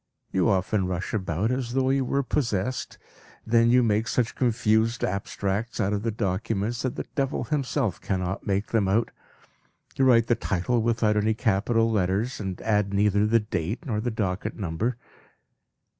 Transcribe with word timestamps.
You 0.31 0.49
often 0.49 0.87
rush 0.87 1.13
about 1.13 1.51
as 1.51 1.73
though 1.73 1.91
you 1.91 2.03
were 2.05 2.23
possessed. 2.23 2.97
Then 3.45 3.69
you 3.69 3.83
make 3.83 4.07
such 4.07 4.33
confused 4.33 5.03
abstracts 5.03 5.79
of 5.79 6.01
the 6.01 6.09
documents 6.09 6.81
that 6.81 6.95
the 6.95 7.05
devil 7.13 7.43
himself 7.43 8.01
cannot 8.01 8.47
make 8.47 8.69
them 8.71 8.87
out; 8.87 9.11
you 9.95 10.03
write 10.03 10.25
the 10.25 10.33
title 10.33 10.81
without 10.81 11.17
any 11.17 11.35
capital 11.35 11.91
letters, 11.91 12.39
and 12.39 12.59
add 12.61 12.95
neither 12.95 13.27
the 13.27 13.39
date 13.41 13.85
nor 13.85 14.01
the 14.01 14.09
docket 14.09 14.57
number." 14.57 14.97